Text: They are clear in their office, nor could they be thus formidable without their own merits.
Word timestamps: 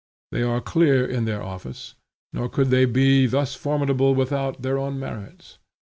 They 0.31 0.41
are 0.41 0.61
clear 0.61 1.05
in 1.05 1.25
their 1.25 1.43
office, 1.43 1.93
nor 2.33 2.49
could 2.49 2.71
they 2.71 2.85
be 2.85 3.27
thus 3.27 3.53
formidable 3.53 4.15
without 4.15 4.63
their 4.63 4.79
own 4.79 4.97
merits. 4.99 5.59